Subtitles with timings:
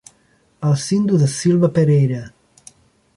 [0.61, 2.33] Alcindo da Silva Pereira